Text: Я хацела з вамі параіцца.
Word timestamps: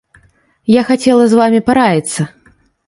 Я 0.79 0.85
хацела 0.89 1.23
з 1.35 1.41
вамі 1.43 1.59
параіцца. 1.69 2.21